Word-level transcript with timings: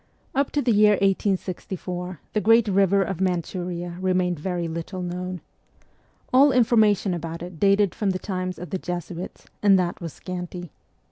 Up 0.33 0.49
to 0.53 0.63
the 0.63 0.71
year 0.71 0.93
1864 0.93 2.21
the 2.33 2.41
great 2.41 2.67
river 2.67 3.03
of 3.03 3.21
Manchuria 3.21 3.99
remained 4.01 4.39
very 4.39 4.67
little 4.67 5.03
known. 5.03 5.41
All 6.33 6.51
information 6.51 7.13
about 7.13 7.43
it 7.43 7.59
dated 7.59 7.93
from 7.93 8.09
the 8.09 8.17
times 8.17 8.57
of 8.57 8.71
the 8.71 8.79
Jesuits, 8.79 9.45
and 9.61 9.77
that 9.77 10.01
was 10.01 10.11
scanty. 10.13 10.71